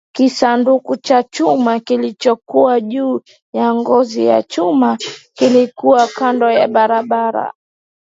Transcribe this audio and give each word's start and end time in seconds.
Kisanduku 0.15 0.95
cha 0.95 1.23
chuma 1.23 1.79
kilichokuwa 1.79 2.79
juu 2.81 3.21
ya 3.53 3.73
nguzo 3.73 4.21
ya 4.21 4.43
chuma 4.43 4.97
kilikuwa 5.33 6.07
kando 6.07 6.51
ya 6.51 6.67
barabara 6.67 7.53